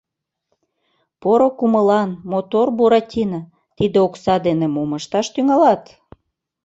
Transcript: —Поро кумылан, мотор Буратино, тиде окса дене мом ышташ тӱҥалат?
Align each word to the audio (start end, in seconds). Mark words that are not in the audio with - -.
—Поро 1.21 1.49
кумылан, 1.57 2.09
мотор 2.31 2.67
Буратино, 2.77 3.41
тиде 3.77 3.97
окса 4.07 4.35
дене 4.45 4.67
мом 4.75 4.91
ышташ 4.99 5.27
тӱҥалат? 5.33 5.83